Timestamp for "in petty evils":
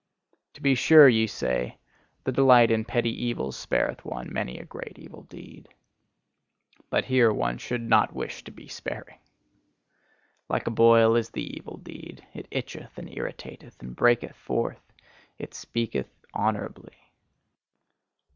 2.71-3.55